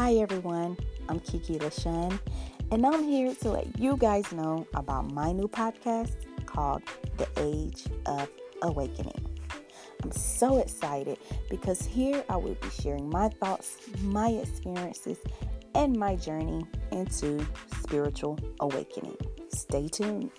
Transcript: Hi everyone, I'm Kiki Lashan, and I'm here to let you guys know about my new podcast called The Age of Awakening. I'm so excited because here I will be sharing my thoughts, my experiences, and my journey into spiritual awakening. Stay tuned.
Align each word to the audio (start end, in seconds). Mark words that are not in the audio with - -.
Hi 0.00 0.14
everyone, 0.14 0.78
I'm 1.10 1.20
Kiki 1.20 1.58
Lashan, 1.58 2.18
and 2.70 2.86
I'm 2.86 3.04
here 3.04 3.34
to 3.42 3.50
let 3.50 3.78
you 3.78 3.98
guys 3.98 4.32
know 4.32 4.66
about 4.72 5.12
my 5.12 5.30
new 5.30 5.46
podcast 5.46 6.14
called 6.46 6.82
The 7.18 7.28
Age 7.36 7.84
of 8.06 8.26
Awakening. 8.62 9.22
I'm 10.02 10.10
so 10.10 10.56
excited 10.56 11.18
because 11.50 11.82
here 11.84 12.24
I 12.30 12.36
will 12.36 12.54
be 12.54 12.70
sharing 12.70 13.10
my 13.10 13.28
thoughts, 13.28 13.76
my 14.00 14.30
experiences, 14.30 15.18
and 15.74 15.94
my 15.94 16.16
journey 16.16 16.64
into 16.92 17.46
spiritual 17.82 18.38
awakening. 18.60 19.18
Stay 19.52 19.86
tuned. 19.88 20.30